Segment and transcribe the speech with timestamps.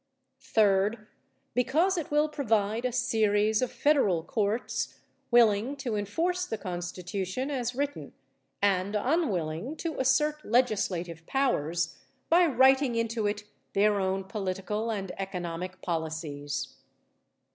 [0.55, 1.05] Third,
[1.53, 4.97] because it will provide a series of federal courts
[5.29, 8.13] willing to enforce the Constitution as written,
[8.63, 13.43] and unwilling to assert legislative powers by writing into it
[13.73, 16.77] their own political and economic policies.